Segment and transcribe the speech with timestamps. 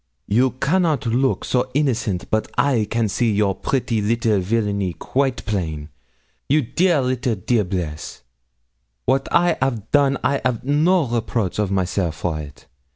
[0.25, 5.89] You cannot look so innocent but I can see your pretty little villany quite plain
[6.49, 8.23] you dear little diablesse.
[9.05, 12.65] 'Wat I 'av done I 'av no reproach of myself for it.